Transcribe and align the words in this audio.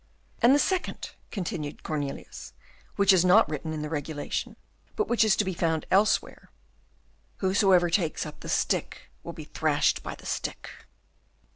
"And 0.41 0.55
the 0.55 0.57
second," 0.57 1.11
continued 1.29 1.83
Cornelius, 1.83 2.53
"which 2.95 3.13
is 3.13 3.23
not 3.23 3.47
written 3.47 3.71
in 3.71 3.83
the 3.83 3.87
regulation, 3.89 4.55
but 4.95 5.07
which 5.07 5.23
is 5.23 5.35
to 5.35 5.45
be 5.45 5.53
found 5.53 5.85
elsewhere: 5.91 6.49
"'Whosoever 7.37 7.91
takes 7.91 8.25
up 8.25 8.39
the 8.39 8.49
stick 8.49 9.11
will 9.21 9.33
be 9.33 9.43
thrashed 9.43 10.01
by 10.01 10.15
the 10.15 10.25
stick. 10.25 10.71